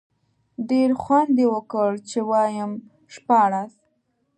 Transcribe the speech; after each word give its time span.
ډېر 0.69 0.89
خوند 1.01 1.35
یې 1.41 1.47
وکړ، 1.53 1.89
چې 2.09 2.19
وایم 2.29 2.71
شپاړس. 3.13 3.73